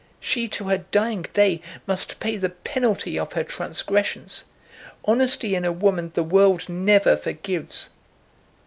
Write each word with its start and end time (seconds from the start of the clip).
She 0.19 0.47
to 0.47 0.63
her 0.69 0.79
dying 0.79 1.27
day 1.33 1.61
must 1.85 2.19
pay 2.19 2.35
the 2.35 2.49
penalty 2.49 3.19
of 3.19 3.33
her 3.33 3.43
transgressions. 3.43 4.45
Honesty 5.05 5.53
in 5.53 5.63
a 5.63 5.71
woman 5.71 6.09
the 6.15 6.23
world 6.23 6.67
never 6.67 7.15
forgives." 7.15 7.91